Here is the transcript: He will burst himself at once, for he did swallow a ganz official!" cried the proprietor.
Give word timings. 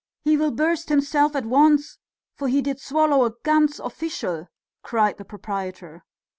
He 0.23 0.35
will 0.35 0.49
burst 0.49 0.89
himself 0.89 1.35
at 1.35 1.45
once, 1.45 1.99
for 2.33 2.47
he 2.47 2.63
did 2.63 2.79
swallow 2.81 3.23
a 3.23 3.33
ganz 3.43 3.79
official!" 3.79 4.47
cried 4.81 5.17
the 5.19 5.25
proprietor. 5.25 6.01